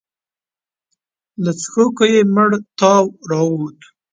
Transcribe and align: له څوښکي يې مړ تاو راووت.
له 1.43 1.51
څوښکي 1.61 2.07
يې 2.13 2.21
مړ 2.35 2.49
تاو 2.79 3.05
راووت. 3.29 3.79